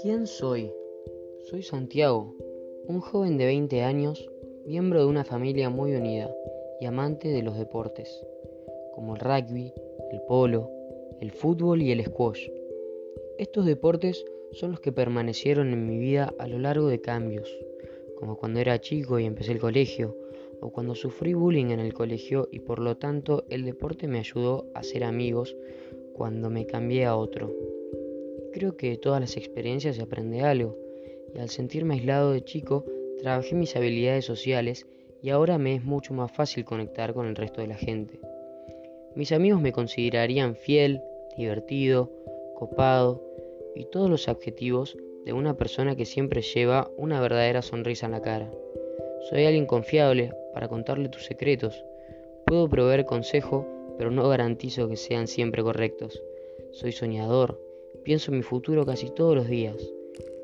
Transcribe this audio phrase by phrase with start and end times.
[0.00, 0.72] ¿Quién soy?
[1.50, 2.34] Soy Santiago,
[2.86, 4.30] un joven de 20 años,
[4.64, 6.34] miembro de una familia muy unida
[6.80, 8.24] y amante de los deportes,
[8.94, 9.74] como el rugby,
[10.12, 10.70] el polo,
[11.20, 12.48] el fútbol y el squash.
[13.38, 17.54] Estos deportes son los que permanecieron en mi vida a lo largo de cambios,
[18.18, 20.16] como cuando era chico y empecé el colegio,
[20.60, 24.66] o cuando sufrí bullying en el colegio y por lo tanto el deporte me ayudó
[24.74, 25.56] a ser amigos
[26.14, 27.54] cuando me cambié a otro.
[28.52, 30.76] Creo que de todas las experiencias se aprende algo,
[31.34, 32.84] y al sentirme aislado de chico,
[33.18, 34.86] trabajé mis habilidades sociales
[35.22, 38.18] y ahora me es mucho más fácil conectar con el resto de la gente.
[39.14, 41.02] Mis amigos me considerarían fiel,
[41.36, 42.10] divertido,
[42.54, 43.22] copado
[43.74, 48.22] y todos los adjetivos de una persona que siempre lleva una verdadera sonrisa en la
[48.22, 48.50] cara.
[49.28, 51.84] Soy alguien confiable para contarle tus secretos.
[52.46, 53.66] Puedo proveer consejo,
[53.98, 56.22] pero no garantizo que sean siempre correctos.
[56.72, 57.60] Soy soñador,
[58.04, 59.76] pienso en mi futuro casi todos los días,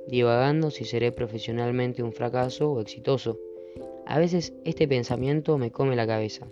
[0.09, 3.39] divagando si seré profesionalmente un fracaso o exitoso.
[4.05, 6.47] A veces este pensamiento me come la cabeza.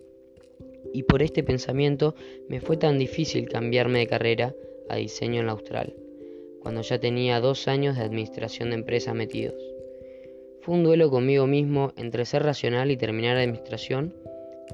[0.94, 2.14] Y por este pensamiento
[2.48, 4.54] me fue tan difícil cambiarme de carrera
[4.88, 5.94] a diseño en la Austral
[6.60, 9.79] cuando ya tenía dos años de administración de empresas metidos.
[10.62, 14.14] Fue un duelo conmigo mismo entre ser racional y terminar administración,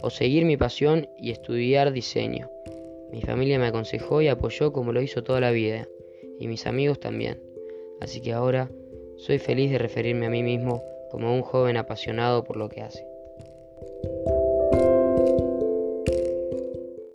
[0.03, 2.51] o seguir mi pasión y estudiar diseño.
[3.13, 5.87] Mi familia me aconsejó y apoyó como lo hizo toda la vida,
[6.41, 7.41] y mis amigos también.
[8.01, 8.69] Así que ahora
[9.17, 13.07] soy feliz de referirme a mí mismo como un joven apasionado por lo que hace.